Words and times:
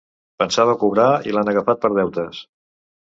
Pensava 0.43 0.73
cobrar 0.85 1.05
i 1.31 1.35
l'han 1.35 1.53
agafat 1.53 1.85
per 1.85 1.93
deutes. 2.01 2.41